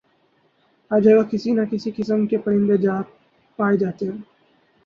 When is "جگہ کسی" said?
1.01-1.51